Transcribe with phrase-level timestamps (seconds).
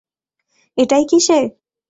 [0.77, 1.39] এটাই কি সে?